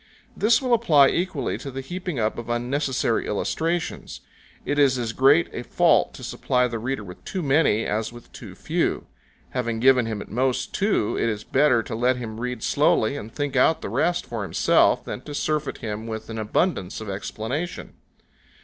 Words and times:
This 0.35 0.63
will 0.63 0.73
apply 0.73 1.09
equally 1.09 1.59
to 1.59 1.69
the 1.69 1.79
heaping 1.81 2.17
up 2.17 2.39
of 2.39 2.49
unnecessary 2.49 3.27
illustrations: 3.27 4.21
it 4.65 4.79
is 4.79 4.97
as 4.97 5.13
great 5.13 5.47
a 5.53 5.63
fault 5.63 6.11
to 6.15 6.23
supply 6.23 6.67
the 6.67 6.79
reader 6.79 7.03
with 7.03 7.23
too 7.23 7.43
many 7.43 7.85
as 7.85 8.11
with 8.11 8.31
too 8.31 8.55
few; 8.55 9.05
having 9.51 9.79
given 9.79 10.07
him 10.07 10.19
at 10.19 10.31
most 10.31 10.73
two, 10.73 11.15
it 11.19 11.29
is 11.29 11.43
better 11.43 11.83
to 11.83 11.93
let 11.93 12.17
him 12.17 12.39
read 12.39 12.63
slowly 12.63 13.15
and 13.15 13.31
think 13.31 13.55
out 13.55 13.83
the 13.83 13.89
rest 13.89 14.25
for 14.25 14.41
himself 14.41 15.03
than 15.05 15.21
to 15.21 15.35
surfeit 15.35 15.77
him 15.77 16.07
with 16.07 16.31
an 16.31 16.39
abundance 16.39 16.99
of 16.99 17.07
explanation. 17.07 17.93